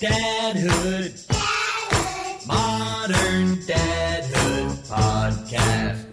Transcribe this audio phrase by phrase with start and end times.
[0.00, 1.26] Dadhood.
[2.46, 6.04] Modern Dadhood Podcast.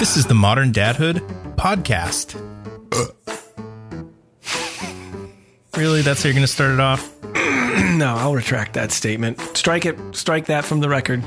[0.00, 1.20] This is the Modern Dadhood
[1.54, 2.34] podcast.
[5.76, 6.02] really?
[6.02, 7.12] That's how you're going to start it off?
[7.96, 9.40] No, I'll retract that statement.
[9.56, 9.96] Strike it.
[10.14, 11.22] Strike that from the record.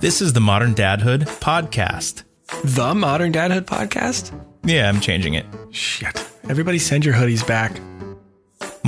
[0.00, 2.22] This is the Modern Dadhood podcast.
[2.64, 4.32] The Modern Dadhood Podcast?
[4.64, 5.44] Yeah, I'm changing it.
[5.70, 6.26] Shit.
[6.48, 7.72] Everybody send your hoodies back.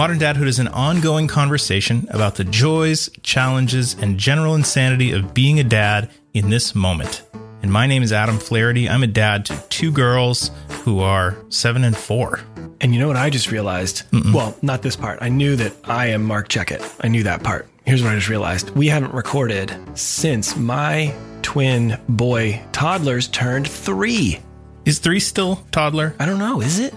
[0.00, 5.60] Modern Dadhood is an ongoing conversation about the joys, challenges, and general insanity of being
[5.60, 7.22] a dad in this moment.
[7.60, 8.88] And my name is Adam Flaherty.
[8.88, 12.40] I'm a dad to two girls who are seven and four.
[12.80, 14.04] And you know what I just realized?
[14.32, 15.18] Well, not this part.
[15.20, 16.82] I knew that I am Mark Checkett.
[17.02, 17.68] I knew that part.
[17.84, 18.70] Here's what I just realized.
[18.70, 24.40] We haven't recorded since my twin boy toddlers turned three.
[24.86, 26.14] Is three still toddler?
[26.18, 26.94] I don't know, is it?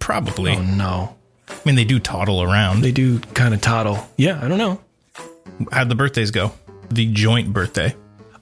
[0.00, 0.56] Probably.
[0.56, 1.16] Oh no.
[1.64, 2.80] I mean, they do toddle around.
[2.80, 4.04] They do kind of toddle.
[4.16, 4.80] Yeah, I don't know.
[5.70, 6.52] How'd the birthdays go?
[6.90, 7.94] The joint birthday.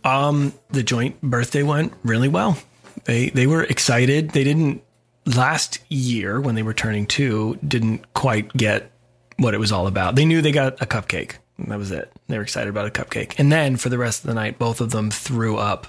[0.05, 2.57] Um, the joint birthday went really well.
[3.05, 4.31] They they were excited.
[4.31, 4.83] They didn't
[5.27, 8.91] last year when they were turning two didn't quite get
[9.37, 10.17] what it was all about.
[10.17, 11.35] They knew they got a cupcake.
[11.59, 12.11] And that was it.
[12.29, 13.35] They were excited about a cupcake.
[13.39, 15.87] And then for the rest of the night, both of them threw up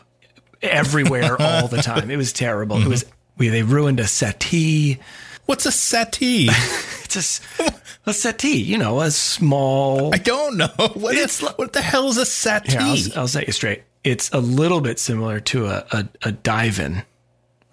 [0.62, 2.12] everywhere all the time.
[2.12, 2.78] It was terrible.
[2.82, 3.06] It was
[3.38, 5.00] we they ruined a settee.
[5.52, 6.50] What's a settee?
[7.04, 7.74] It's a,
[8.06, 10.70] a settee, you know, a small I don't know.
[10.94, 12.78] What is It's what the hell is a settee?
[12.78, 13.84] I'll, I'll say it straight.
[14.06, 17.04] It's a little bit similar to a, a, a dive-in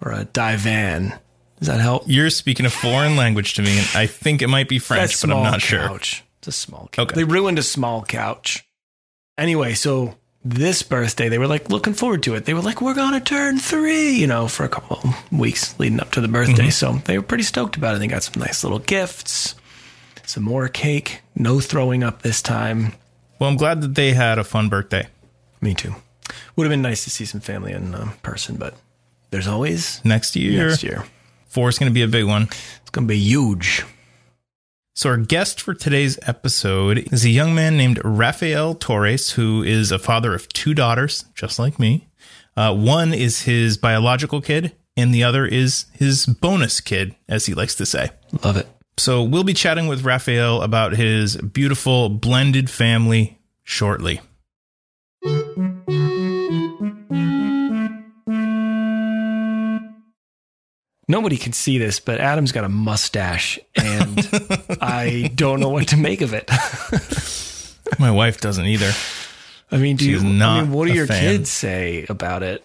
[0.01, 1.13] or a divan.
[1.59, 2.03] Does that help?
[2.05, 5.31] You're speaking a foreign language to me, and I think it might be French, but
[5.31, 5.87] I'm not sure.
[5.87, 6.21] couch.
[6.39, 7.11] It's a small couch.
[7.11, 7.15] Okay.
[7.15, 8.67] They ruined a small couch.
[9.37, 10.15] Anyway, so
[10.49, 12.45] this birthday, they were like looking forward to it.
[12.45, 15.79] They were like, we're going to turn three, you know, for a couple of weeks
[15.79, 16.67] leading up to the birthday.
[16.67, 16.69] Mm-hmm.
[16.69, 17.99] So they were pretty stoked about it.
[17.99, 19.55] They got some nice little gifts,
[20.25, 22.93] some more cake, no throwing up this time.
[23.39, 25.07] Well, I'm glad that they had a fun birthday.
[25.61, 25.95] Me too.
[26.55, 28.75] Would have been nice to see some family in um, person, but
[29.31, 31.05] there's always Next year, next year.
[31.47, 32.43] four is going to be a big one.
[32.81, 33.85] It's going to be huge.
[34.99, 39.93] So, our guest for today's episode is a young man named Rafael Torres, who is
[39.93, 42.09] a father of two daughters, just like me.
[42.57, 47.53] Uh, one is his biological kid, and the other is his bonus kid, as he
[47.53, 48.09] likes to say.
[48.43, 48.67] Love it.
[48.97, 54.19] So, we'll be chatting with Rafael about his beautiful blended family shortly.
[61.09, 64.29] Nobody can see this, but Adam's got a mustache, and
[64.79, 66.47] I don't know what to make of it.
[67.99, 68.91] My wife doesn't either.
[69.71, 70.29] I mean, do She's you?
[70.29, 71.19] I not mean, what do your fan.
[71.19, 72.63] kids say about it?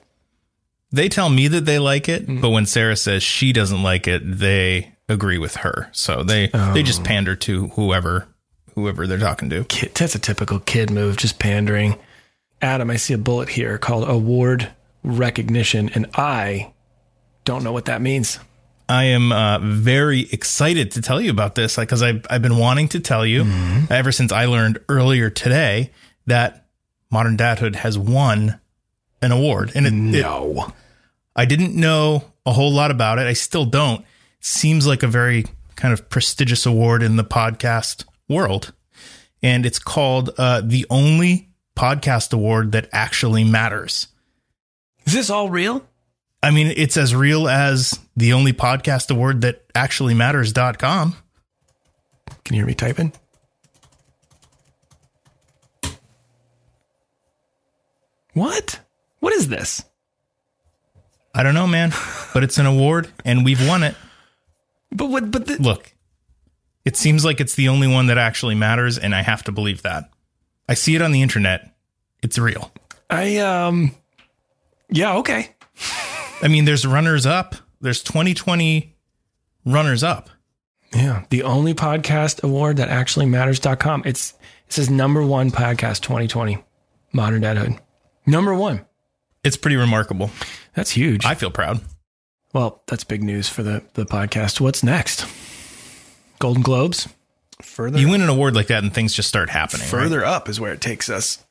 [0.92, 2.42] They tell me that they like it, mm.
[2.42, 5.88] but when Sarah says she doesn't like it, they agree with her.
[5.92, 7.04] So they they just oh.
[7.04, 8.28] pander to whoever
[8.74, 9.64] whoever they're talking to.
[9.64, 11.98] Kid, that's a typical kid move, just pandering.
[12.60, 14.70] Adam, I see a bullet here called award
[15.02, 16.73] recognition, and I
[17.44, 18.38] don't know what that means.
[18.88, 22.88] I am uh, very excited to tell you about this because I've, I've been wanting
[22.88, 23.44] to tell you
[23.90, 25.90] ever since I learned earlier today
[26.26, 26.66] that
[27.10, 28.60] Modern Dadhood has won
[29.22, 29.72] an award.
[29.74, 30.72] And it, it- No.
[31.34, 33.26] I didn't know a whole lot about it.
[33.26, 34.04] I still don't.
[34.40, 38.72] Seems like a very kind of prestigious award in the podcast world.
[39.42, 44.08] And it's called uh, the only podcast award that actually matters.
[45.06, 45.84] Is this all real?
[46.44, 51.16] I mean, it's as real as the only podcast award that actually matters.com.
[52.44, 53.14] Can you hear me typing?
[58.34, 58.78] What?
[59.20, 59.86] What is this?
[61.34, 61.94] I don't know, man,
[62.34, 63.94] but it's an award and we've won it.
[64.92, 65.30] But what?
[65.30, 65.94] But the, Look,
[66.84, 69.80] it seems like it's the only one that actually matters, and I have to believe
[69.80, 70.10] that.
[70.68, 71.74] I see it on the internet.
[72.22, 72.70] It's real.
[73.08, 73.94] I um,
[74.90, 75.53] yeah, okay.
[76.42, 77.54] I mean, there's runners up.
[77.80, 78.94] There's 2020
[79.64, 80.30] runners up.
[80.94, 84.02] Yeah, the only podcast award that actually matters.com.
[84.06, 84.32] It's
[84.66, 86.62] it says number one podcast 2020,
[87.12, 87.78] Modern Dadhood.
[88.26, 88.84] Number one.
[89.42, 90.30] It's pretty remarkable.
[90.74, 91.24] That's huge.
[91.26, 91.80] I feel proud.
[92.52, 94.60] well, that's big news for the the podcast.
[94.60, 95.26] What's next?
[96.38, 97.08] Golden Globes.
[97.62, 99.82] Further You win an award like that, and things just start happening.
[99.82, 99.90] right?
[99.90, 101.44] further up is where it takes us.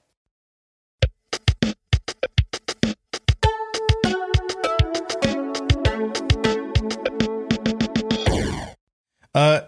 [9.33, 9.61] Uh,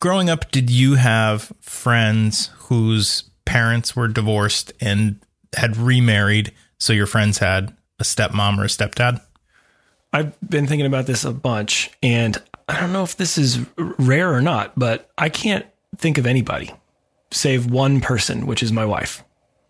[0.00, 5.20] growing up, did you have friends whose parents were divorced and
[5.54, 6.52] had remarried?
[6.78, 9.20] So your friends had a stepmom or a stepdad?
[10.12, 12.36] I've been thinking about this a bunch, and
[12.68, 16.72] I don't know if this is rare or not, but I can't think of anybody
[17.32, 19.22] save one person, which is my wife.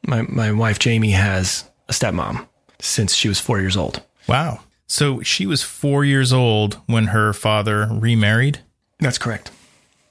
[0.06, 2.46] My my wife Jamie has a stepmom
[2.80, 4.02] since she was four years old.
[4.26, 4.60] Wow.
[4.86, 8.60] So she was four years old when her father remarried.
[9.00, 9.50] That's correct.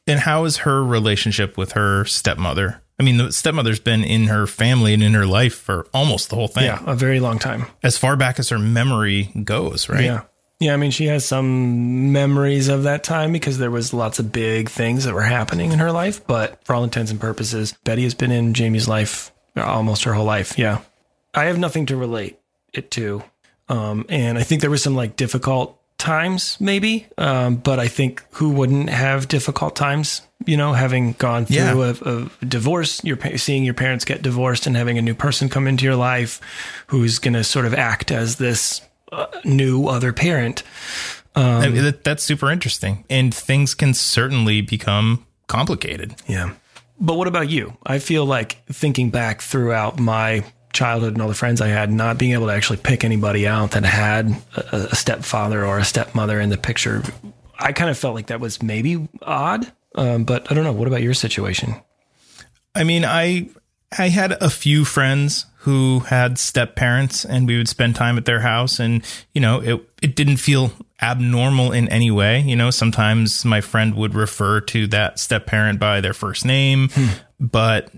[0.07, 2.81] And how is her relationship with her stepmother?
[2.99, 6.35] I mean, the stepmother's been in her family and in her life for almost the
[6.35, 7.67] whole thing, Yeah, a very long time.
[7.83, 10.03] as far back as her memory goes, right?
[10.03, 10.21] Yeah.
[10.59, 14.33] Yeah, I mean, she has some memories of that time because there was lots of
[14.33, 16.27] big things that were happening in her life.
[16.27, 20.25] But for all intents and purposes, Betty has been in Jamie's life almost her whole
[20.25, 20.59] life.
[20.59, 20.79] Yeah,
[21.33, 22.37] I have nothing to relate
[22.73, 23.23] it to,
[23.69, 27.05] um, and I think there was some like difficult times, maybe.
[27.17, 30.21] Um, but I think who wouldn't have difficult times?
[30.45, 31.93] You know, having gone through Yeah.
[32.01, 35.49] a, a divorce, your pa- seeing your parents get divorced, and having a new person
[35.49, 36.39] come into your life
[36.87, 38.81] who's going to sort of act as this
[39.11, 40.63] uh, new other parent.
[41.35, 43.05] I mean, that, that's super interesting.
[43.09, 46.15] And things can certainly become complicated.
[46.27, 46.53] Yeah.
[46.99, 47.77] But what about you?
[47.85, 50.43] I feel like thinking back throughout my
[50.73, 53.71] childhood and all the friends I had, not being able to actually pick anybody out
[53.71, 57.03] that had a, a stepfather or a stepmother in the picture,
[57.57, 59.71] I kind of felt like that was maybe odd.
[59.95, 60.71] Um, but I don't know.
[60.71, 61.75] What about your situation?
[62.75, 63.49] I mean, I
[63.97, 68.25] I had a few friends who had step parents and we would spend time at
[68.25, 72.41] their house and you know, it it didn't feel abnormal in any way.
[72.41, 76.89] You know, sometimes my friend would refer to that step parent by their first name,
[77.39, 77.91] but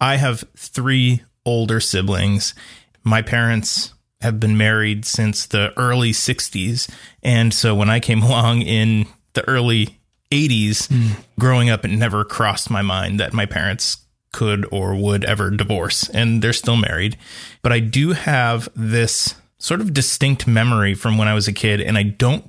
[0.00, 2.54] I have 3 older siblings.
[3.02, 6.90] My parents have been married since the early 60s
[7.22, 9.98] and so when I came along in the early
[10.30, 11.20] 80s hmm.
[11.38, 13.98] growing up it never crossed my mind that my parents
[14.32, 17.16] could or would ever divorce and they're still married.
[17.62, 21.80] But i do have this sort of distinct memory from when i was a kid
[21.80, 22.48] and i don't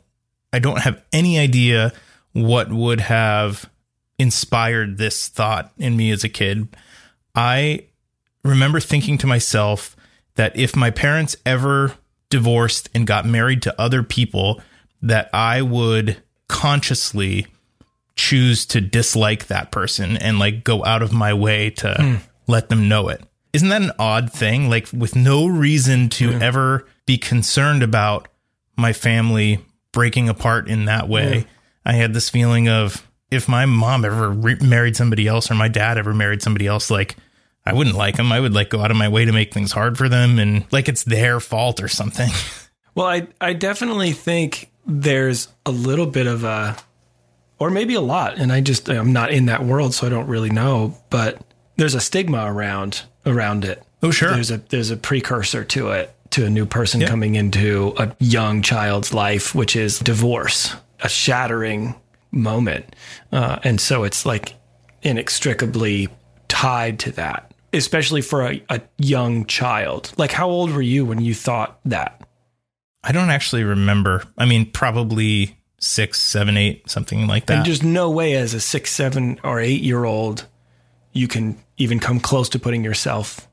[0.53, 1.91] i don't have any idea
[2.33, 3.69] what would have
[4.19, 6.67] inspired this thought in me as a kid.
[7.33, 7.85] I
[8.43, 9.95] remember thinking to myself
[10.35, 11.95] that if my parents ever
[12.29, 14.61] divorced and got married to other people
[15.01, 17.47] that i would consciously
[18.19, 22.15] choose to dislike that person and like go out of my way to hmm.
[22.47, 23.23] let them know it.
[23.53, 24.69] Isn't that an odd thing?
[24.69, 28.27] Like with no reason to ever be concerned about
[28.75, 29.63] my family
[29.93, 31.45] breaking apart in that way.
[31.85, 35.69] I had this feeling of if my mom ever re- married somebody else or my
[35.69, 37.15] dad ever married somebody else, like
[37.69, 38.31] I wouldn't like them.
[38.31, 40.65] I would like go out of my way to make things hard for them and
[40.71, 42.29] like it's their fault or something.
[42.95, 46.75] Well, I, I definitely think there's a little bit of a,
[47.57, 50.27] or maybe a lot, and I just, I'm not in that world, so I don't
[50.27, 51.41] really know, but
[51.77, 53.81] there's a stigma around, around it.
[54.03, 54.31] Oh, sure.
[54.31, 58.61] There's a, there's a precursor to it, to a new person coming into a young
[58.63, 61.95] child's life, which is divorce, a shattering
[62.31, 62.95] moment.
[63.31, 64.55] Uh, and so it's like
[65.03, 66.09] inextricably
[66.49, 70.11] tied to that, especially for a, a young child.
[70.17, 72.21] Like, how old were you when you thought that?
[73.03, 74.23] I don't actually remember.
[74.37, 77.57] I mean, probably six, seven, eight, something like that.
[77.57, 80.45] And there's no way as a six, seven, or eight year old
[81.13, 83.47] you can even come close to putting yourself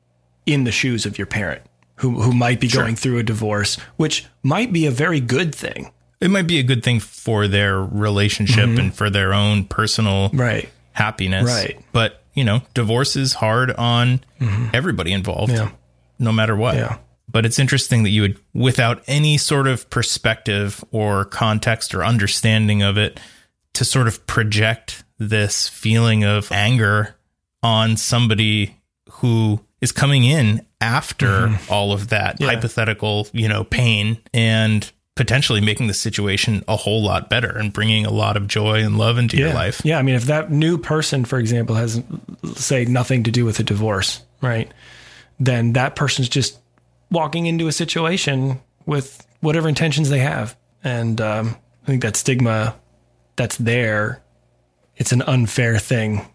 [0.45, 1.63] in the shoes of your parent
[1.97, 5.91] who, who might be going through a divorce, which might be a very good thing.
[6.21, 8.79] it might be a good thing for their relationship mm-hmm.
[8.79, 10.69] and for their own personal Right.
[10.93, 11.47] happiness.
[11.47, 11.81] Right.
[11.93, 14.69] But, you know, divorce is hard on mm-hmm.
[14.73, 15.71] everybody involved, Yeah.
[16.21, 16.77] no matter what.
[16.77, 16.99] Yeah.
[17.29, 22.83] But it's interesting that you would, without any sort of perspective or context or understanding
[22.83, 23.19] of it,
[23.73, 27.17] to sort of project this feeling of anger
[27.63, 28.77] on somebody
[29.11, 31.73] who is coming in after mm-hmm.
[31.73, 37.29] all of that hypothetical, you know, pain and potentially making the situation a whole lot
[37.29, 39.81] better and bringing a lot of joy and love into your life.
[39.83, 39.99] Yeah.
[39.99, 42.03] I mean, if that new person, for example, has,
[42.55, 44.71] say, nothing to do with a divorce, right?
[45.41, 46.59] Then that person's just
[47.11, 50.55] walking into a situation with whatever intentions they have.
[50.85, 52.77] And um, I think that stigma
[53.37, 54.23] that's there,
[54.97, 56.27] it's an unfair thing.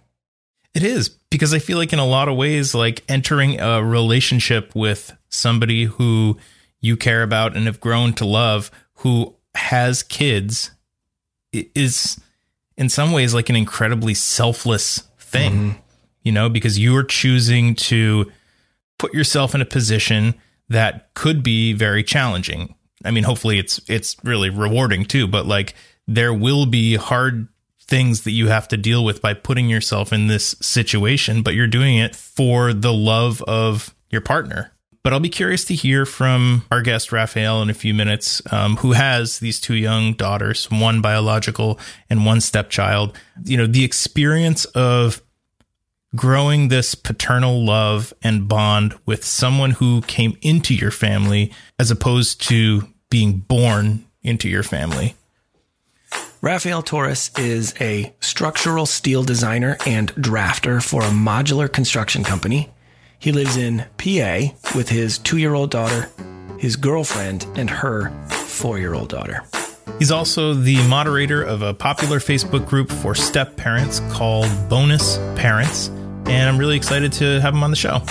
[0.74, 4.74] It is because I feel like in a lot of ways, like entering a relationship
[4.74, 6.38] with somebody who
[6.82, 10.72] you care about and have grown to love, who has kids,
[11.54, 12.20] is
[12.78, 15.80] in some ways like an incredibly selfless thing, mm-hmm.
[16.24, 18.32] you know, because you are choosing to
[18.98, 20.36] put yourself in a position
[20.70, 22.76] that could be very challenging.
[23.04, 25.74] I mean, hopefully it's it's really rewarding too, but like
[26.08, 27.48] there will be hard
[27.80, 31.68] things that you have to deal with by putting yourself in this situation, but you're
[31.68, 34.71] doing it for the love of your partner.
[35.03, 38.77] But I'll be curious to hear from our guest Raphael in a few minutes, um,
[38.77, 41.79] who has these two young daughters, one biological
[42.10, 43.17] and one stepchild.
[43.43, 45.22] You know, the experience of
[46.15, 52.41] growing this paternal love and bond with someone who came into your family as opposed
[52.50, 55.15] to being born into your family.
[56.41, 62.70] Rafael Torres is a structural steel designer and drafter for a modular construction company.
[63.22, 66.10] He lives in PA with his two year old daughter,
[66.58, 69.44] his girlfriend, and her four year old daughter.
[70.00, 75.90] He's also the moderator of a popular Facebook group for step parents called Bonus Parents,
[76.25, 78.01] and I'm really excited to have him on the show.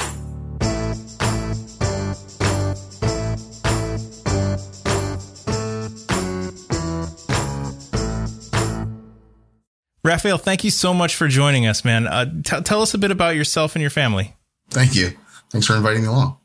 [10.05, 12.07] Raphael, thank you so much for joining us, man.
[12.07, 14.37] Uh, t- tell us a bit about yourself and your family.
[14.71, 15.11] Thank you.
[15.50, 16.37] Thanks for inviting me along.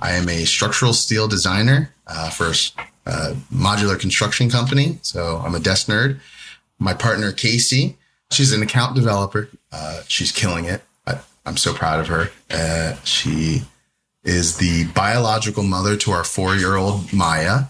[0.00, 2.52] I am a structural steel designer uh, for
[3.06, 4.98] a modular construction company.
[5.02, 6.20] So I'm a desk nerd.
[6.78, 7.96] My partner, Casey,
[8.30, 9.48] she's an account developer.
[9.70, 10.82] Uh, she's killing it.
[11.06, 12.30] I, am so proud of her.
[12.50, 13.62] Uh, she
[14.24, 17.64] is the biological mother to our four year old Maya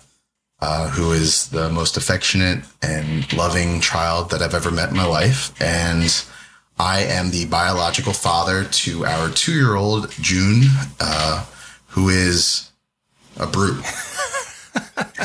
[0.62, 5.04] uh, who is the most affectionate and loving child that I've ever met in my
[5.04, 5.60] life.
[5.60, 6.24] And
[6.82, 10.64] I am the biological father to our two year old June,
[10.98, 11.46] uh,
[11.86, 12.72] who is
[13.38, 13.84] a brute.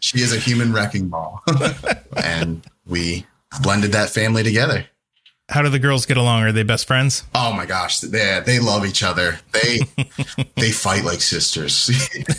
[0.00, 1.44] she is a human wrecking ball.
[2.16, 3.24] and we
[3.62, 4.84] blended that family together
[5.50, 6.44] how do the girls get along?
[6.44, 7.24] Are they best friends?
[7.34, 9.40] Oh my gosh, they they love each other.
[9.52, 9.80] They
[10.56, 11.90] they fight like sisters.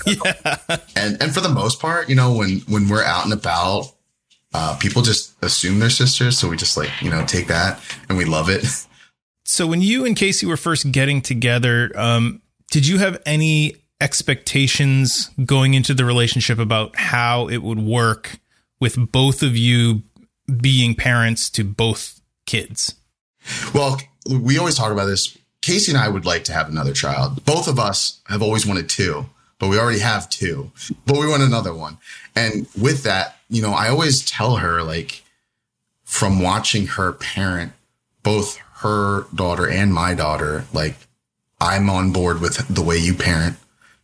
[0.05, 0.77] yeah.
[0.95, 3.91] And and for the most part, you know, when when we're out and about,
[4.53, 7.79] uh, people just assume they're sisters, so we just like you know take that
[8.09, 8.65] and we love it.
[9.43, 15.29] So when you and Casey were first getting together, um, did you have any expectations
[15.45, 18.39] going into the relationship about how it would work
[18.79, 20.03] with both of you
[20.61, 22.95] being parents to both kids?
[23.73, 25.37] Well, we always talk about this.
[25.61, 27.43] Casey and I would like to have another child.
[27.45, 29.25] Both of us have always wanted two,
[29.61, 30.71] but we already have two,
[31.05, 31.99] but we want another one.
[32.35, 35.21] And with that, you know, I always tell her, like,
[36.03, 37.71] from watching her parent,
[38.23, 40.95] both her daughter and my daughter, like,
[41.59, 43.57] I'm on board with the way you parent.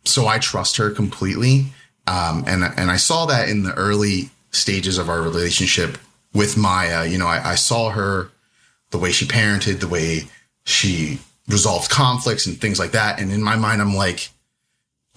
[0.04, 1.66] So I trust her completely.
[2.06, 5.98] Um, and, and I saw that in the early stages of our relationship
[6.32, 7.04] with Maya.
[7.04, 8.30] You know, I, I saw her
[8.90, 10.28] the way she parented, the way
[10.62, 13.18] she resolved conflicts and things like that.
[13.20, 14.30] And in my mind, I'm like,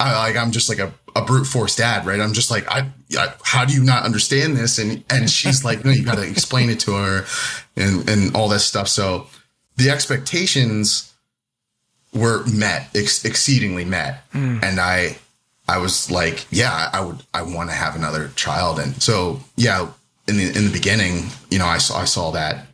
[0.01, 2.19] I like, I'm just like a, a brute force dad, right?
[2.19, 4.79] I'm just like, I, I, how do you not understand this?
[4.79, 7.25] And, and she's like, no, you got to explain it to her
[7.75, 8.87] and, and all this stuff.
[8.87, 9.27] So
[9.77, 11.13] the expectations
[12.13, 14.29] were met, ex- exceedingly met.
[14.33, 14.63] Mm.
[14.63, 15.17] And I,
[15.67, 18.79] I was like, yeah, I would, I want to have another child.
[18.79, 19.87] And so, yeah,
[20.27, 22.65] in the, in the beginning, you know, I saw, I saw that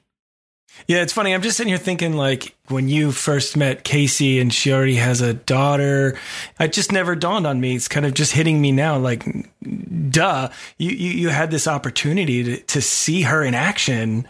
[0.88, 1.34] yeah, it's funny.
[1.34, 5.20] I'm just sitting here thinking like when you first met Casey and she already has
[5.20, 6.18] a daughter,
[6.60, 7.76] it just never dawned on me.
[7.76, 8.98] It's kind of just hitting me now.
[8.98, 9.26] Like,
[10.10, 14.28] duh, you, you, you had this opportunity to, to see her in action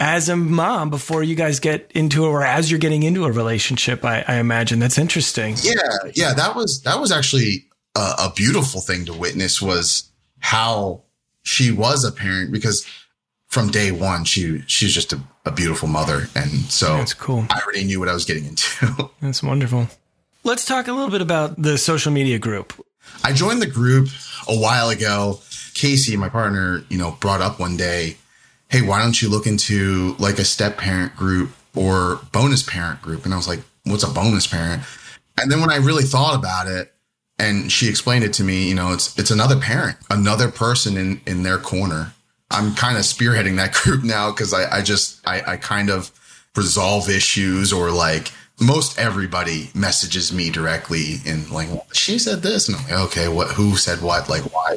[0.00, 4.02] as a mom before you guys get into or as you're getting into a relationship.
[4.02, 5.56] I, I imagine that's interesting.
[5.62, 5.74] Yeah.
[6.14, 6.32] Yeah.
[6.32, 11.02] That was, that was actually a, a beautiful thing to witness was how
[11.42, 12.86] she was a parent because
[13.52, 17.44] from day one, she she's just a, a beautiful mother, and so that's cool.
[17.50, 19.10] I already knew what I was getting into.
[19.20, 19.88] that's wonderful.
[20.42, 22.72] Let's talk a little bit about the social media group.
[23.22, 24.08] I joined the group
[24.48, 25.40] a while ago.
[25.74, 28.16] Casey, my partner, you know, brought up one day,
[28.68, 33.26] "Hey, why don't you look into like a step parent group or bonus parent group?"
[33.26, 34.82] And I was like, "What's a bonus parent?"
[35.38, 36.94] And then when I really thought about it,
[37.38, 41.20] and she explained it to me, you know, it's it's another parent, another person in
[41.26, 42.14] in their corner
[42.52, 46.10] I'm kind of spearheading that group now because I, I just I, I kind of
[46.56, 48.30] resolve issues or like
[48.60, 52.68] most everybody messages me directly and like she said this.
[52.68, 54.28] And I'm like okay what who said what?
[54.28, 54.76] Like why?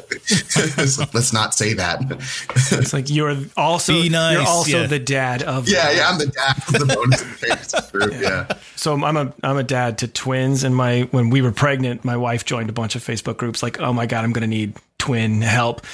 [1.14, 2.00] Let's not say that.
[2.78, 4.86] It's like you're also nice, you're also yeah.
[4.86, 8.20] the dad of yeah yeah I'm the dad of the bonus group yeah.
[8.20, 8.58] yeah.
[8.74, 12.16] So I'm a I'm a dad to twins and my when we were pregnant my
[12.16, 14.74] wife joined a bunch of Facebook groups like oh my god I'm gonna need
[15.06, 15.86] twin help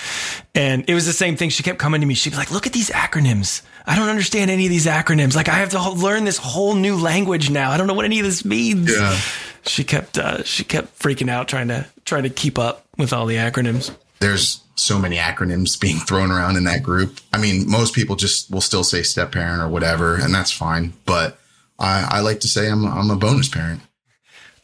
[0.55, 2.67] and it was the same thing she kept coming to me she'd be like look
[2.67, 5.35] at these acronyms I don't understand any of these acronyms.
[5.35, 7.71] Like I have to learn this whole new language now.
[7.71, 8.95] I don't know what any of this means.
[8.97, 9.19] Yeah.
[9.65, 13.27] She kept uh, she kept freaking out trying to trying to keep up with all
[13.27, 13.95] the acronyms.
[14.21, 17.21] There's so many acronyms being thrown around in that group.
[17.33, 20.93] I mean, most people just will still say step parent or whatever, and that's fine.
[21.05, 21.39] But
[21.79, 23.83] I, I like to say I'm I'm a bonus parent.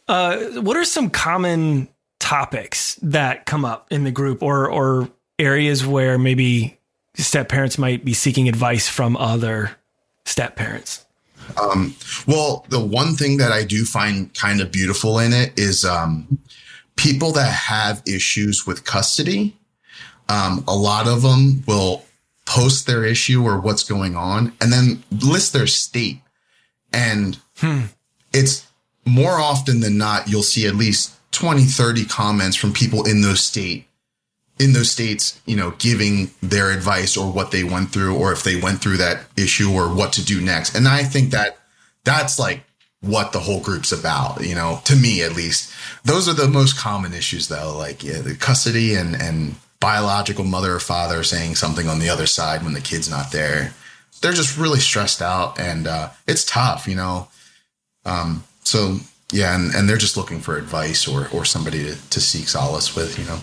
[0.07, 1.87] Uh, what are some common
[2.19, 6.77] topics that come up in the group or or areas where maybe
[7.15, 9.71] step parents might be seeking advice from other
[10.25, 11.05] step parents?
[11.59, 11.95] Um,
[12.27, 16.39] well, the one thing that I do find kind of beautiful in it is um,
[16.95, 19.55] people that have issues with custody.
[20.27, 22.05] Um, a lot of them will
[22.45, 26.21] post their issue or what's going on and then list their state.
[26.93, 27.85] And Hmm.
[28.31, 28.65] it's
[29.05, 33.41] more often than not, you'll see at least 20, 30 comments from people in those
[33.41, 33.85] state,
[34.59, 38.43] in those states, you know, giving their advice or what they went through, or if
[38.43, 40.75] they went through that issue or what to do next.
[40.75, 41.57] And I think that
[42.03, 42.63] that's like
[43.01, 45.71] what the whole group's about, you know, to me at least.
[46.03, 50.75] Those are the most common issues though, like yeah, the custody and, and biological mother
[50.75, 53.73] or father saying something on the other side when the kid's not there.
[54.21, 57.29] They're just really stressed out and uh, it's tough, you know.
[58.05, 58.97] Um, so
[59.31, 62.95] yeah, and, and they're just looking for advice or or somebody to, to seek solace
[62.95, 63.39] with, you know.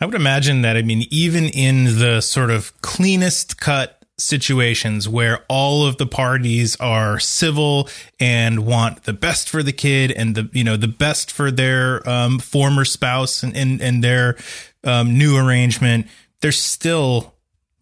[0.00, 5.44] I would imagine that, I mean, even in the sort of cleanest cut situations where
[5.48, 7.88] all of the parties are civil
[8.18, 12.08] and want the best for the kid and the, you know, the best for their
[12.08, 14.36] um, former spouse and, and, and their
[14.84, 16.06] um, new arrangement,
[16.42, 17.34] there still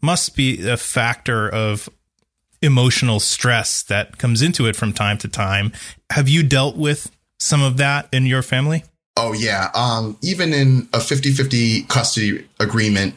[0.03, 1.89] must be a factor of
[2.63, 5.73] emotional stress that comes into it from time to time.
[6.11, 8.85] Have you dealt with some of that in your family?
[9.17, 9.71] Oh yeah.
[9.75, 13.15] Um, even in a 50-50 custody agreement,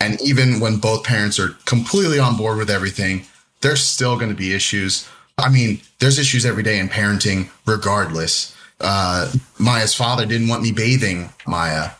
[0.00, 3.24] and even when both parents are completely on board with everything,
[3.62, 5.08] there's still going to be issues.
[5.38, 8.56] I mean, there's issues every day in parenting, regardless.
[8.80, 11.90] Uh, Maya's father didn't want me bathing Maya,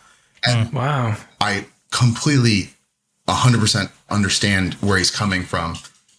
[0.47, 1.17] and Wow.
[1.41, 2.71] I completely
[3.27, 5.75] 100% understand where he's coming from.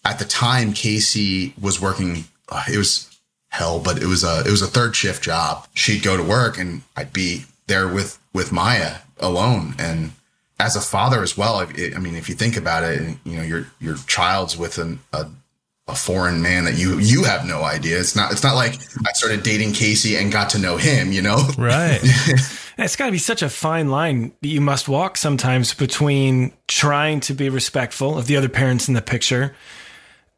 [0.10, 3.16] At the time, Casey was working, uh, it was
[3.50, 5.68] hell, but it was a, it was a third shift job.
[5.76, 9.76] She'd go to work and I'd be there with, with Maya alone.
[9.78, 10.14] And
[10.60, 13.44] as a father as well, I, I mean, if you think about it, you know,
[13.44, 15.28] your, your child's with an, a,
[15.88, 18.00] a foreign man that you, you have no idea.
[18.00, 21.22] It's not, it's not like I started dating Casey and got to know him, you
[21.22, 21.48] know?
[21.58, 22.00] Right.
[22.80, 27.20] It's got to be such a fine line that you must walk sometimes between trying
[27.22, 29.54] to be respectful of the other parents in the picture,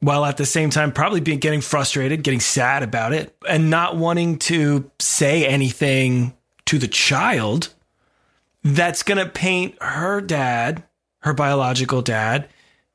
[0.01, 3.95] while at the same time probably being getting frustrated, getting sad about it, and not
[3.95, 6.35] wanting to say anything
[6.65, 7.73] to the child
[8.63, 10.83] that's going to paint her dad,
[11.19, 12.49] her biological dad,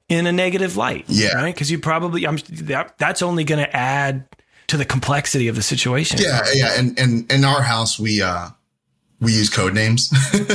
[0.09, 1.05] in a negative light.
[1.09, 1.35] Yeah.
[1.35, 1.55] Right.
[1.55, 4.27] Because you probably, I'm, that, that's only going to add
[4.69, 6.19] to the complexity of the situation.
[6.21, 6.43] Yeah.
[6.55, 6.73] Yeah.
[6.77, 8.51] And, and in our house, we, uh,
[9.21, 10.11] we use code names.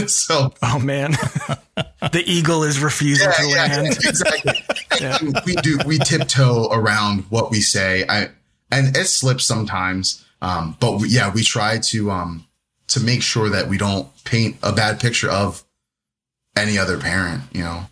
[0.14, 1.12] so Oh man,
[2.12, 3.88] the eagle is refusing to land.
[4.04, 5.34] exactly.
[5.46, 8.06] We do we tiptoe around what we say.
[8.08, 8.30] I
[8.72, 10.26] and it slips sometimes.
[10.42, 12.46] Um, but we, yeah, we try to um
[12.88, 15.64] to make sure that we don't paint a bad picture of
[16.56, 17.44] any other parent.
[17.52, 17.86] You know,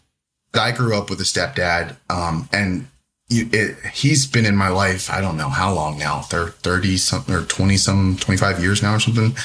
[0.54, 2.88] I grew up with a stepdad, um, and
[3.30, 5.10] you, it, he's been in my life.
[5.10, 8.82] I don't know how long now, thir- thirty something or twenty some, twenty five years
[8.82, 9.36] now or something,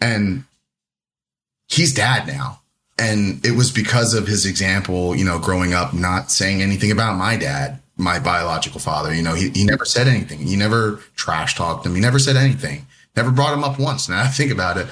[0.00, 0.44] and
[1.68, 2.60] he's dad now.
[2.98, 7.16] And it was because of his example, you know, growing up, not saying anything about
[7.16, 9.12] my dad, my biological father.
[9.12, 10.38] You know, he, he never said anything.
[10.38, 11.94] He never trash talked him.
[11.94, 12.86] He never said anything.
[13.14, 14.08] Never brought him up once.
[14.08, 14.86] Now I think about it,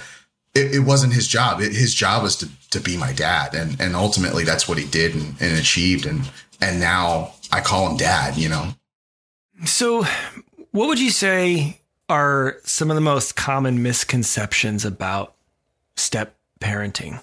[0.54, 1.60] it, it wasn't his job.
[1.60, 3.54] It, his job was to, to be my dad.
[3.54, 6.04] And, and ultimately that's what he did and, and achieved.
[6.04, 8.74] And, and now I call him dad, you know?
[9.64, 10.04] So,
[10.72, 15.34] what would you say are some of the most common misconceptions about
[15.96, 17.22] step parenting?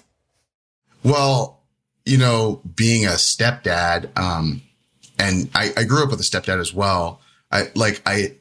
[1.02, 1.60] Well,
[2.06, 4.62] you know, being a stepdad, um,
[5.18, 7.20] and I, I grew up with a stepdad as well.
[7.50, 8.36] I like I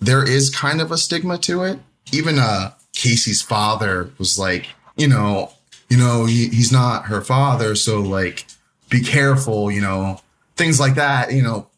[0.00, 1.78] there is kind of a stigma to it.
[2.12, 5.52] Even uh Casey's father was like, you know,
[5.88, 8.46] you know, he, he's not her father, so like
[8.88, 10.20] be careful, you know,
[10.56, 11.68] things like that, you know.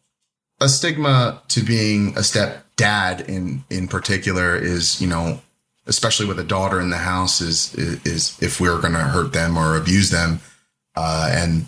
[0.59, 5.41] A stigma to being a stepdad in in particular is, you know,
[5.85, 9.57] especially with a daughter in the house is is, if we're going to hurt them
[9.57, 10.39] or abuse them.
[10.95, 11.67] Uh, and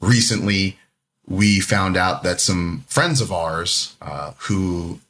[0.00, 0.78] recently
[1.26, 5.00] we found out that some friends of ours uh, who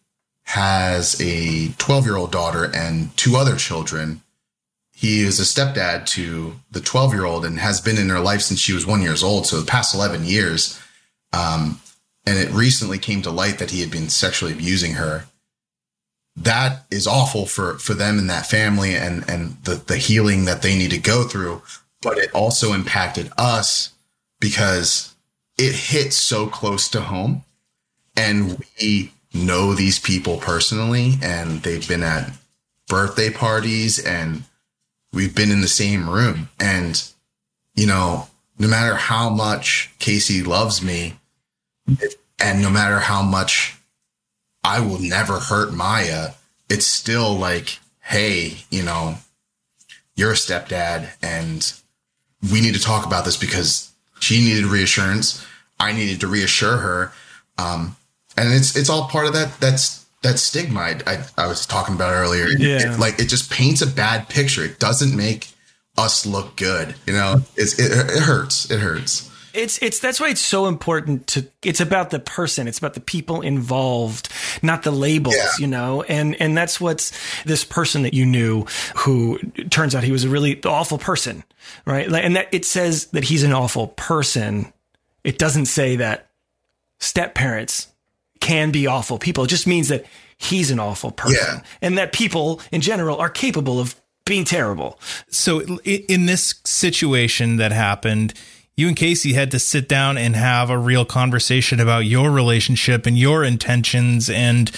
[0.44, 4.22] has a 12 year old daughter and two other children
[4.96, 8.40] he is a stepdad to the 12 year old and has been in her life
[8.40, 10.80] since she was one years old so the past 11 years.
[11.34, 11.82] Um,
[12.24, 15.26] and it recently came to light that he had been sexually abusing her
[16.36, 20.62] that is awful for for them and that family and and the the healing that
[20.62, 21.62] they need to go through
[22.02, 23.92] but it also impacted us
[24.38, 25.14] because
[25.58, 27.42] it hit so close to home
[28.16, 32.30] and we know these people personally and they've been at
[32.88, 34.44] birthday parties and
[35.12, 36.48] we've been in the same room.
[36.58, 37.02] And,
[37.74, 41.18] you know, no matter how much Casey loves me
[42.38, 43.75] and no matter how much
[44.66, 46.30] I will never hurt Maya,
[46.68, 49.18] it's still like, hey, you know,
[50.16, 51.72] you're a stepdad and
[52.50, 55.46] we need to talk about this because she needed reassurance.
[55.78, 57.12] I needed to reassure her.
[57.58, 57.96] Um,
[58.36, 59.60] and it's, it's all part of that.
[59.60, 62.48] That's, that stigma I, I, I was talking about earlier.
[62.48, 62.94] Yeah.
[62.94, 64.64] It, like it just paints a bad picture.
[64.64, 65.50] It doesn't make
[65.96, 66.96] us look good.
[67.06, 68.68] You know, it's, it, it hurts.
[68.68, 69.30] It hurts.
[69.56, 73.00] It's it's that's why it's so important to it's about the person, it's about the
[73.00, 74.28] people involved,
[74.62, 75.48] not the labels, Yeah.
[75.58, 76.02] you know.
[76.02, 77.12] And and that's what's
[77.44, 78.64] this person that you knew
[78.96, 79.38] who
[79.70, 81.42] turns out he was a really awful person,
[81.84, 82.08] right?
[82.10, 84.72] Like, and that it says that he's an awful person.
[85.24, 86.28] It doesn't say that
[87.00, 87.88] step parents
[88.40, 89.44] can be awful people.
[89.44, 90.04] It just means that
[90.36, 91.62] he's an awful person, Yeah.
[91.80, 93.94] and that people in general are capable of
[94.26, 94.98] being terrible.
[95.30, 98.34] So in this situation that happened,
[98.76, 103.06] you and Casey had to sit down and have a real conversation about your relationship
[103.06, 104.70] and your intentions and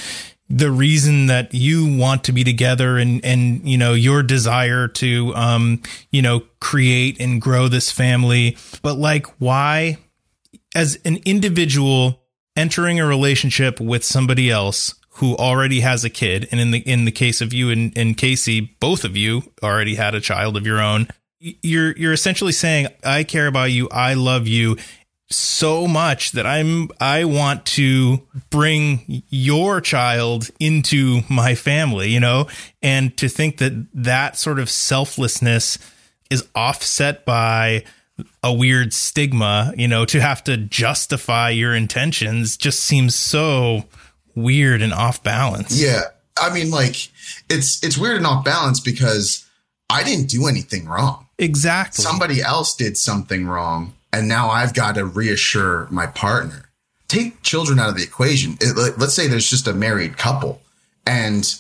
[0.49, 5.35] the reason that you want to be together and and you know your desire to
[5.35, 8.57] um you know create and grow this family.
[8.83, 9.99] But like why
[10.75, 12.23] as an individual
[12.57, 17.05] entering a relationship with somebody else who already has a kid and in the in
[17.05, 20.65] the case of you and, and Casey both of you already had a child of
[20.65, 21.09] your own
[21.41, 24.77] you're you're essentially saying I care about you I love you
[25.31, 32.49] so much that I'm I want to bring your child into my family you know
[32.83, 35.79] and to think that that sort of selflessness
[36.31, 37.85] is offset by
[38.43, 43.85] a weird stigma, you know, to have to justify your intentions just seems so
[44.35, 45.81] weird and off balance.
[45.81, 46.03] Yeah.
[46.41, 47.11] I mean, like
[47.49, 49.47] it's, it's weird and off balance because
[49.91, 51.27] I didn't do anything wrong.
[51.39, 52.03] Exactly.
[52.03, 56.71] somebody else did something wrong and now I've got to reassure my partner.
[57.09, 58.57] Take children out of the equation.
[58.61, 60.61] It- let- let's say there's just a married couple
[61.07, 61.55] and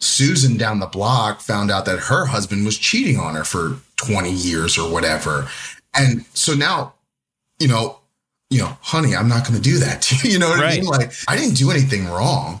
[0.00, 4.32] Susan down the block found out that her husband was cheating on her for 20
[4.32, 5.48] years or whatever.
[5.94, 6.94] And so now,
[7.60, 7.98] you know,
[8.50, 10.32] you know, honey, I'm not going to do that to you.
[10.34, 10.84] You know what I mean?
[10.86, 12.60] Like I didn't do anything wrong,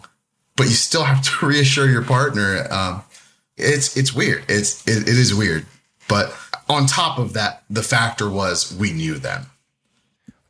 [0.56, 2.66] but you still have to reassure your partner.
[2.70, 3.02] Um,
[3.56, 4.44] it's, it's weird.
[4.48, 5.66] It's, it, it is weird.
[6.08, 6.32] But
[6.68, 9.46] on top of that, the factor was we knew them.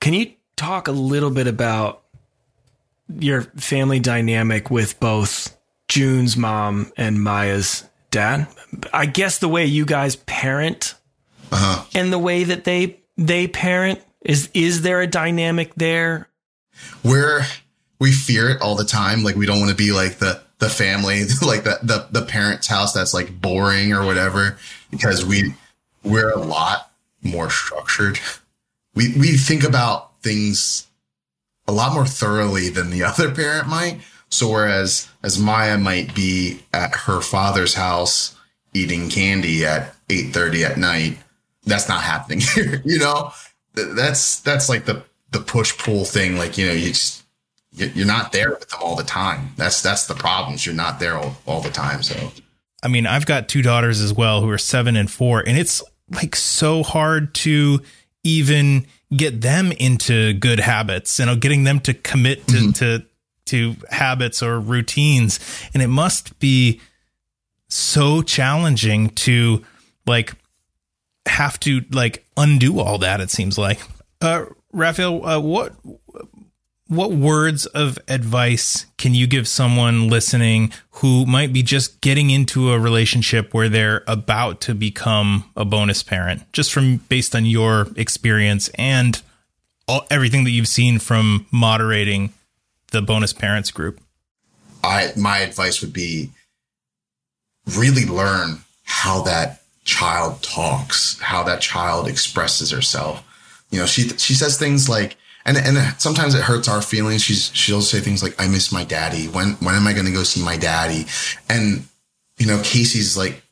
[0.01, 2.03] Can you talk a little bit about
[3.19, 5.57] your family dynamic with both
[5.89, 8.47] June's mom and Maya's dad?
[8.93, 10.95] I guess the way you guys parent
[11.51, 11.85] Uh-huh.
[11.95, 16.29] and the way that they they parent is is there a dynamic there?
[17.05, 17.45] We're
[17.99, 19.23] we fear it all the time.
[19.23, 22.67] Like we don't want to be like the the family, like the the the parents'
[22.67, 24.57] house that's like boring or whatever,
[24.91, 25.55] because we
[26.05, 26.91] we're a lot
[27.23, 28.19] more structured.
[28.95, 30.87] We we think about things
[31.69, 34.01] a lot more thoroughly than the other parent might.
[34.29, 38.35] So whereas as Maya might be at her father's house
[38.75, 41.19] eating candy at eight thirty at night,
[41.65, 42.83] that's not happening here.
[42.85, 43.33] You know,
[43.75, 46.37] that's that's like the the push pull thing.
[46.37, 47.23] Like you know, you just
[47.73, 49.53] you- you're not there with them all the time.
[49.57, 50.67] That's that's the problems.
[50.67, 52.03] You're not there all, all the time.
[52.03, 52.33] So
[52.83, 55.83] I mean, I've got two daughters as well who are seven and four, and it's
[56.11, 57.81] like so hard to
[58.23, 63.05] even get them into good habits, you know, getting them to commit to, to,
[63.47, 65.39] to habits or routines.
[65.75, 66.81] And it must be
[67.69, 69.65] so challenging to
[70.07, 70.35] like
[71.27, 73.21] have to like undo all that.
[73.21, 73.81] It seems like,
[74.21, 75.75] uh, Raphael, uh, what,
[76.93, 82.71] what words of advice can you give someone listening who might be just getting into
[82.71, 87.89] a relationship where they're about to become a bonus parent just from based on your
[87.97, 89.23] experience and
[89.89, 92.33] all, everything that you've seen from moderating
[92.91, 93.99] the bonus parents group
[94.85, 96.31] I my advice would be
[97.77, 103.25] really learn how that child talks, how that child expresses herself.
[103.71, 107.23] You know, she she says things like and and sometimes it hurts our feelings.
[107.23, 109.27] She's she'll say things like I miss my daddy.
[109.27, 111.07] When when am I going to go see my daddy?
[111.49, 111.87] And
[112.39, 113.43] you know, Casey's like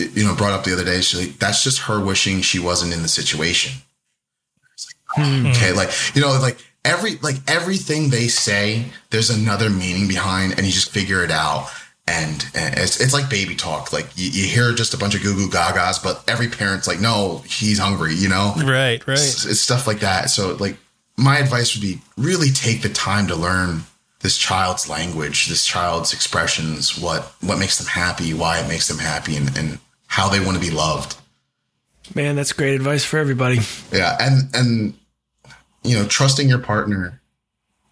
[0.00, 2.92] you know, brought up the other day, she's like, that's just her wishing she wasn't
[2.92, 3.82] in the situation.
[5.16, 5.46] Oh, hmm.
[5.48, 10.66] Okay, like you know, like every like everything they say, there's another meaning behind, and
[10.66, 11.68] you just figure it out.
[12.06, 13.92] And, and it's it's like baby talk.
[13.92, 17.00] Like you, you hear just a bunch of goo goo gagas, but every parent's like,
[17.00, 18.14] no, he's hungry.
[18.14, 18.54] You know,
[19.02, 20.30] right it's, it's stuff like that.
[20.30, 20.76] So like
[21.20, 23.82] my advice would be really take the time to learn
[24.20, 28.98] this child's language, this child's expressions, what what makes them happy, why it makes them
[28.98, 31.16] happy, and, and how they want to be loved.
[32.14, 33.58] Man, that's great advice for everybody.
[33.92, 34.94] Yeah, and and
[35.82, 37.20] you know, trusting your partner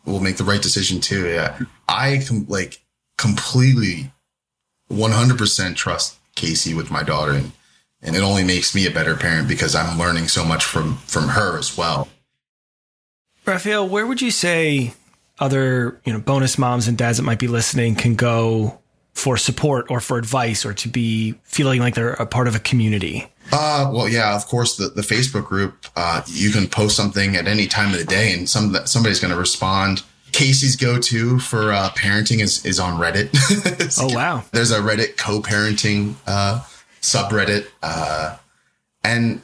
[0.05, 1.29] will make the right decision too.
[1.29, 2.81] Yeah, I com- like
[3.17, 4.11] completely,
[4.89, 7.53] one hundred percent trust Casey with my daughter, and
[8.03, 11.29] and it only makes me a better parent because I'm learning so much from from
[11.29, 12.09] her as well.
[13.49, 14.93] Raphael, where would you say
[15.39, 18.79] other you know bonus moms and dads that might be listening can go
[19.15, 22.61] for support or for advice or to be feeling like they're a part of a
[22.61, 23.27] community?
[23.51, 27.49] Uh, well, yeah, of course, the, the Facebook group, uh, you can post something at
[27.49, 30.03] any time of the day and some, somebody's going to respond.
[30.33, 33.31] Casey's go-to for, uh, parenting is, is on Reddit.
[34.01, 34.45] Oh, wow.
[34.53, 36.63] There's a Reddit co-parenting, uh,
[37.01, 37.67] subreddit.
[37.83, 38.37] Uh,
[39.03, 39.41] and,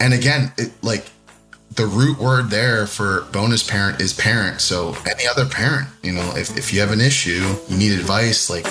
[0.00, 1.06] and again, it like
[1.74, 4.60] the root word there for bonus parent is parent.
[4.60, 8.50] So any other parent, you know, if, if you have an issue, you need advice,
[8.50, 8.66] like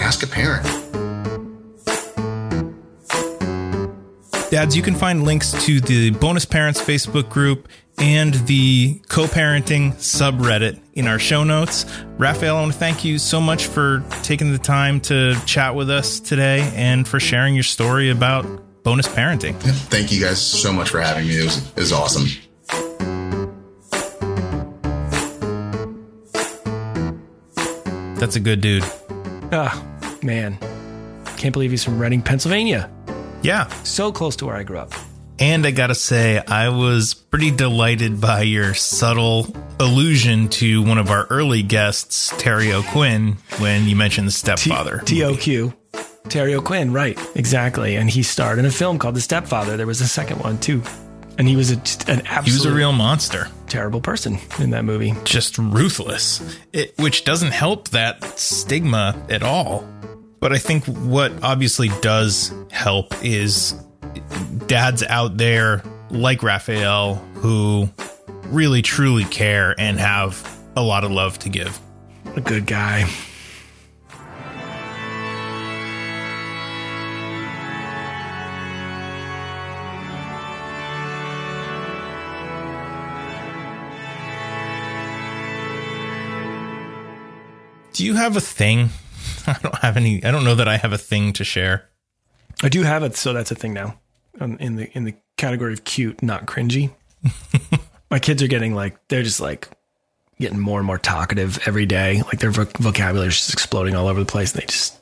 [0.00, 0.66] ask a parent.
[4.50, 9.92] Dads, you can find links to the Bonus Parents Facebook group and the co parenting
[9.96, 11.84] subreddit in our show notes.
[12.16, 15.90] Raphael, I want to thank you so much for taking the time to chat with
[15.90, 18.46] us today and for sharing your story about
[18.88, 19.54] bonus parenting.
[19.90, 21.38] Thank you guys so much for having me.
[21.38, 22.24] It was, it was awesome.
[28.18, 28.84] That's a good dude.
[29.52, 29.84] Ah,
[30.22, 30.56] man.
[31.36, 32.90] Can't believe he's from Reading, Pennsylvania.
[33.42, 33.68] Yeah.
[33.82, 34.94] So close to where I grew up.
[35.38, 41.10] And I gotta say, I was pretty delighted by your subtle allusion to one of
[41.10, 45.00] our early guests, Terry O'Quinn, when you mentioned the stepfather.
[45.04, 45.74] TOQ.
[46.28, 47.18] Terry O'Quinn, right.
[47.34, 47.96] Exactly.
[47.96, 49.76] And he starred in a film called The Stepfather.
[49.76, 50.82] There was a second one, too.
[51.38, 51.76] And he was a,
[52.10, 53.48] an absolute He was a real monster.
[53.68, 55.14] terrible person in that movie.
[55.24, 59.86] just ruthless, it, which doesn't help that stigma at all.
[60.40, 63.72] But I think what obviously does help is
[64.66, 67.88] dads out there like Raphael who
[68.46, 70.44] really truly care and have
[70.76, 71.78] a lot of love to give.
[72.36, 73.08] A good guy.
[87.98, 88.90] Do you have a thing?
[89.48, 90.22] I don't have any.
[90.24, 91.88] I don't know that I have a thing to share.
[92.62, 93.98] I do have it, so that's a thing now.
[94.40, 96.92] Um, in the in the category of cute, not cringy.
[98.10, 99.68] My kids are getting like they're just like
[100.38, 102.22] getting more and more talkative every day.
[102.22, 104.52] Like their voc- vocabulary is just exploding all over the place.
[104.54, 104.96] And They just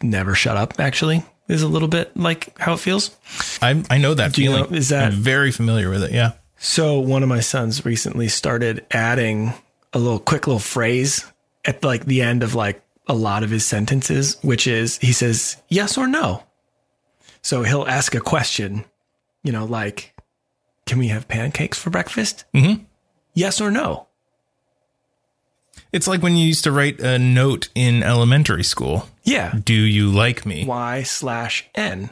[0.00, 0.78] never shut up.
[0.78, 3.10] Actually, is a little bit like how it feels.
[3.60, 4.70] I I know that Do you feeling.
[4.70, 6.12] know- is that- I'm very familiar with it?
[6.12, 6.32] Yeah.
[6.58, 9.52] So one of my sons recently started adding
[9.92, 11.24] a little quick little phrase
[11.64, 15.56] at like the end of like a lot of his sentences, which is he says
[15.68, 16.42] yes or no.
[17.42, 18.84] So he'll ask a question,
[19.42, 20.14] you know, like,
[20.86, 22.84] "Can we have pancakes for breakfast?" Mhm.
[23.34, 24.06] Yes or no.
[25.92, 29.08] It's like when you used to write a note in elementary school.
[29.24, 29.54] Yeah.
[29.64, 30.64] Do you like me?
[30.64, 32.10] Y slash N.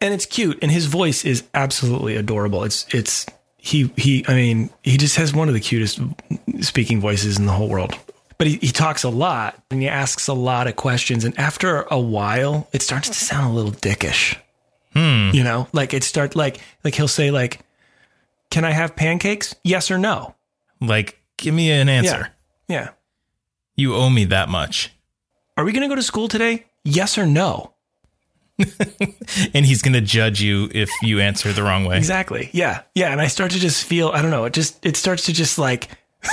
[0.00, 0.58] And it's cute.
[0.62, 2.64] And his voice is absolutely adorable.
[2.64, 3.24] It's, it's,
[3.56, 6.00] he, he, I mean, he just has one of the cutest
[6.60, 7.96] speaking voices in the whole world.
[8.38, 11.24] But he, he talks a lot and he asks a lot of questions.
[11.24, 14.36] And after a while, it starts to sound a little dickish.
[14.92, 15.30] Hmm.
[15.32, 17.60] You know, like it start like, like he'll say like,
[18.50, 19.54] can I have pancakes?
[19.64, 20.34] Yes or no?
[20.80, 22.30] Like, give me an answer.
[22.68, 22.90] Yeah.
[23.76, 24.92] You owe me that much.
[25.56, 26.66] Are we going to go to school today?
[26.84, 27.72] Yes or no?
[29.52, 31.96] And he's going to judge you if you answer the wrong way.
[31.96, 32.50] Exactly.
[32.52, 32.82] Yeah.
[32.94, 33.10] Yeah.
[33.10, 35.58] And I start to just feel, I don't know, it just, it starts to just
[35.58, 35.88] like,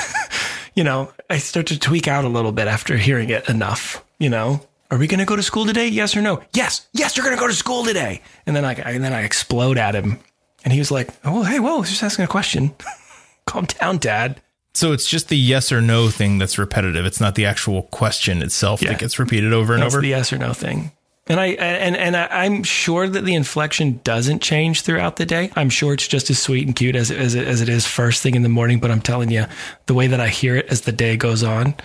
[0.76, 4.30] you know, I start to tweak out a little bit after hearing it enough, you
[4.30, 4.62] know?
[4.90, 5.88] Are we going to go to school today?
[5.88, 6.42] Yes or no?
[6.54, 6.86] Yes.
[6.92, 8.22] Yes, you're going to go to school today.
[8.46, 10.20] And then I, and then I explode at him.
[10.66, 12.74] And he was like, oh, hey, whoa, just asking a question.
[13.46, 14.42] Calm down, dad.
[14.74, 17.06] So it's just the yes or no thing that's repetitive.
[17.06, 18.92] It's not the actual question itself Yeah.
[18.92, 20.02] that gets repeated over and That's over.
[20.02, 20.92] the yes or no thing.
[21.32, 25.50] And I and and I, I'm sure that the inflection doesn't change throughout the day.
[25.56, 27.88] I'm sure it's just as sweet and cute as it, as it, as it is
[27.88, 28.82] first thing in the morning.
[28.82, 29.46] But I'm telling you,
[29.86, 31.76] the way that I hear it as the day goes on,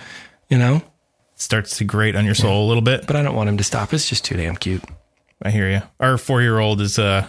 [0.49, 0.81] you know.
[1.35, 3.07] starts to grate on your soul a little bit.
[3.07, 3.93] But I don't want him to stop.
[3.93, 4.83] It's just too damn cute.
[5.41, 5.81] I hear you.
[6.01, 7.25] Our four year old is uh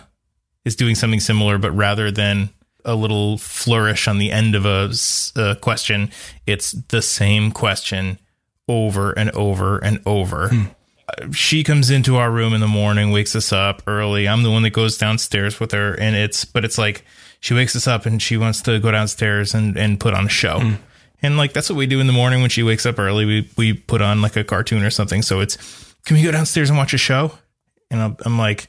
[0.65, 2.51] is doing something similar, but rather than
[2.85, 4.93] a little flourish on the end of a,
[5.37, 6.11] a question,
[6.47, 8.19] it's the same question
[8.67, 10.49] over and over and over.
[10.53, 10.65] Uh,
[11.33, 14.29] She comes into our room in the morning, wakes us up early.
[14.29, 17.05] I'm the one that goes downstairs with her, and it's but it's like
[17.41, 20.31] she wakes us up and she wants to go downstairs and and put on a
[20.31, 20.61] show.
[20.61, 20.75] Hmm.
[21.23, 23.25] And like that's what we do in the morning when she wakes up early.
[23.25, 25.23] We we put on like a cartoon or something.
[25.23, 25.57] So it's
[26.05, 27.33] can we go downstairs and watch a show?
[27.91, 28.69] And I'm, I'm like,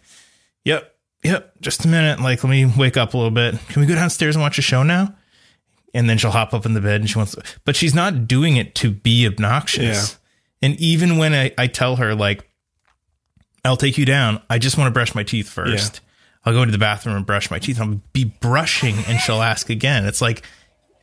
[0.64, 2.22] yep, yep, just a minute.
[2.22, 3.56] Like let me wake up a little bit.
[3.68, 5.16] Can we go downstairs and watch a show now?
[5.94, 8.58] And then she'll hop up in the bed and she wants, but she's not doing
[8.58, 10.19] it to be obnoxious.
[10.62, 12.50] And even when I, I tell her like,
[13.64, 14.42] I'll take you down.
[14.50, 16.02] I just want to brush my teeth first.
[16.46, 17.80] I'll go to the bathroom and brush my teeth.
[17.80, 20.06] I'll be brushing and she'll ask again.
[20.06, 20.44] It's like,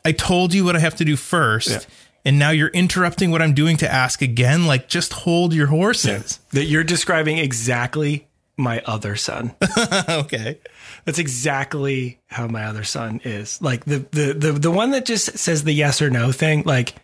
[0.05, 1.69] I told you what I have to do first.
[1.69, 1.81] Yeah.
[2.25, 4.67] And now you're interrupting what I'm doing to ask again.
[4.67, 6.41] Like, just hold your horses.
[6.51, 9.55] That you're describing exactly my other son.
[10.09, 10.59] okay.
[11.05, 13.61] That's exactly how my other son is.
[13.63, 16.95] Like the, the the the one that just says the yes or no thing, like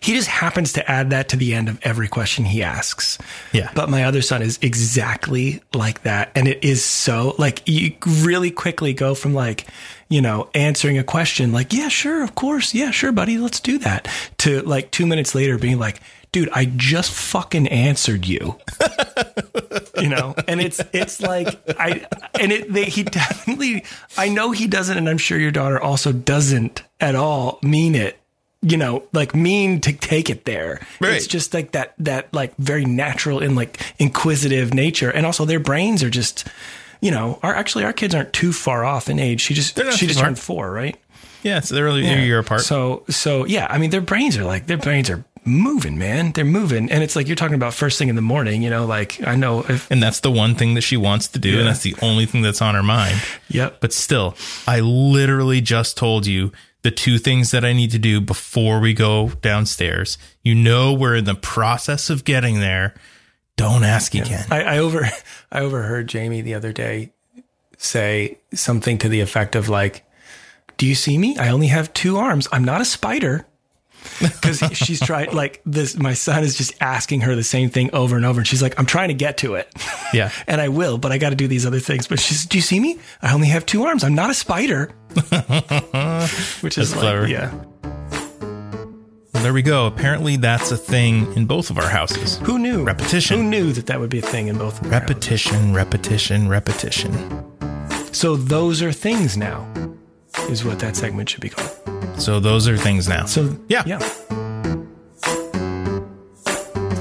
[0.00, 3.18] he just happens to add that to the end of every question he asks.
[3.52, 3.70] Yeah.
[3.74, 6.30] But my other son is exactly like that.
[6.34, 9.66] And it is so like you really quickly go from like,
[10.08, 12.74] you know, answering a question like, yeah, sure, of course.
[12.74, 14.08] Yeah, sure, buddy, let's do that.
[14.38, 16.00] To like two minutes later being like,
[16.34, 18.58] dude, I just fucking answered you.
[20.00, 22.06] you know, and it's it's like I
[22.38, 23.84] and it they, he definitely
[24.16, 28.18] I know he doesn't, and I'm sure your daughter also doesn't at all mean it.
[28.66, 30.80] You know, like mean to take it there.
[30.98, 31.12] Right.
[31.12, 35.60] It's just like that that like very natural and like inquisitive nature, and also their
[35.60, 36.48] brains are just.
[37.00, 39.42] You know, our actually our kids aren't too far off in age.
[39.42, 40.96] She just she just turned four, right?
[41.42, 41.60] Yeah.
[41.60, 42.62] So they're really they're a year apart.
[42.62, 46.32] So so yeah, I mean their brains are like their brains are moving, man.
[46.32, 48.62] They're moving, and it's like you're talking about first thing in the morning.
[48.62, 51.38] You know, like I know if and that's the one thing that she wants to
[51.38, 51.50] do.
[51.50, 51.58] Yeah.
[51.58, 53.20] And that's the only thing that's on her mind.
[53.50, 54.34] yep, But still,
[54.66, 56.52] I literally just told you
[56.84, 60.18] the two things that I need to do before we go downstairs.
[60.42, 62.94] You know, we're in the process of getting there.
[63.56, 64.46] Don't ask again.
[64.50, 65.08] I, I over
[65.50, 67.12] I overheard Jamie the other day
[67.78, 70.04] say something to the effect of like,
[70.76, 71.38] "Do you see me?
[71.38, 72.46] I only have two arms.
[72.52, 73.46] I'm not a spider."
[74.20, 75.96] Because she's tried like this.
[75.96, 78.78] My son is just asking her the same thing over and over, and she's like,
[78.78, 79.72] "I'm trying to get to it."
[80.12, 80.30] Yeah.
[80.46, 82.06] and I will, but I got to do these other things.
[82.06, 82.98] But she's, "Do you see me?
[83.22, 84.04] I only have two arms.
[84.04, 84.86] I'm not a spider."
[86.60, 87.26] Which is like, clever.
[87.28, 87.52] yeah.
[89.32, 89.86] Well, there we go.
[89.86, 92.38] Apparently, that's a thing in both of our houses.
[92.38, 92.84] Who knew?
[92.84, 93.38] Repetition.
[93.38, 94.80] Who knew that that would be a thing in both?
[94.80, 95.08] of our houses?
[95.10, 97.44] Repetition, repetition, repetition.
[98.12, 99.66] So those are things now,
[100.48, 101.83] is what that segment should be called.
[102.18, 103.26] So those are things now.
[103.26, 103.82] So Yeah.
[103.86, 103.98] yeah.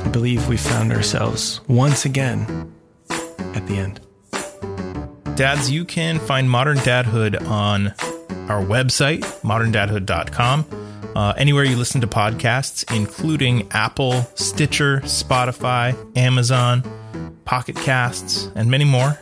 [0.05, 2.71] I believe we found ourselves once again
[3.09, 3.99] at the end.
[5.35, 7.87] Dads, you can find Modern Dadhood on
[8.49, 10.65] our website, moderndadhood.com.
[11.15, 16.83] Uh, anywhere you listen to podcasts, including Apple, Stitcher, Spotify, Amazon,
[17.45, 19.19] Pocket Casts, and many more.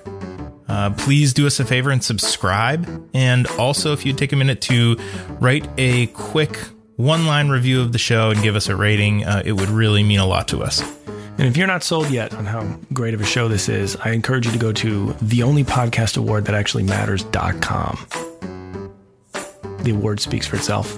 [0.71, 2.87] Uh, please do us a favor and subscribe.
[3.13, 4.95] And also, if you'd take a minute to
[5.41, 6.57] write a quick
[6.95, 10.01] one line review of the show and give us a rating, uh, it would really
[10.01, 10.81] mean a lot to us.
[11.37, 14.11] And if you're not sold yet on how great of a show this is, I
[14.11, 18.07] encourage you to go to the only podcast award that actually matters.com.
[19.79, 20.97] The award speaks for itself.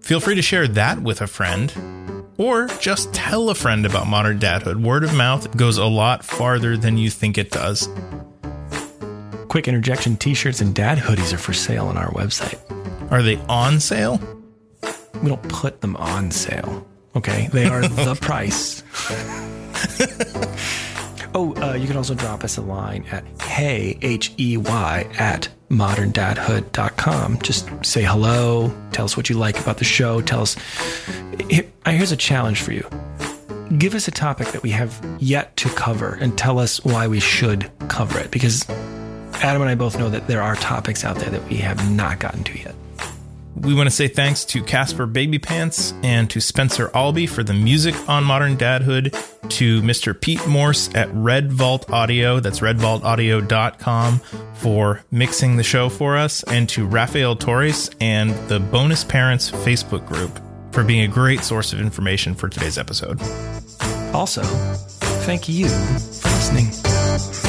[0.00, 1.72] Feel free to share that with a friend
[2.36, 4.82] or just tell a friend about modern dadhood.
[4.82, 7.88] Word of mouth goes a lot farther than you think it does.
[9.48, 12.58] Quick interjection t shirts and dad hoodies are for sale on our website.
[13.10, 14.20] Are they on sale?
[15.22, 16.86] We don't put them on sale.
[17.14, 17.48] Okay.
[17.52, 18.82] They are the price.
[21.34, 25.48] oh, uh, you can also drop us a line at hey, H E Y, at
[25.70, 27.40] moderndadhood.com.
[27.40, 28.74] Just say hello.
[28.92, 30.20] Tell us what you like about the show.
[30.20, 30.56] Tell us.
[31.48, 32.86] Here, uh, here's a challenge for you.
[33.78, 37.20] Give us a topic that we have yet to cover and tell us why we
[37.20, 38.30] should cover it.
[38.30, 38.64] Because
[39.42, 42.18] Adam and I both know that there are topics out there that we have not
[42.18, 42.74] gotten to yet.
[43.56, 47.94] We want to say thanks to Caspar Babypants and to Spencer Albee for the music
[48.06, 49.12] on Modern Dadhood,
[49.48, 50.18] to Mr.
[50.18, 54.18] Pete Morse at Red Vault Audio, that's redvaultaudio.com,
[54.54, 60.04] for mixing the show for us, and to Rafael Torres and the Bonus Parents Facebook
[60.06, 60.38] group
[60.72, 63.18] for being a great source of information for today's episode.
[64.12, 67.45] Also, thank you for listening.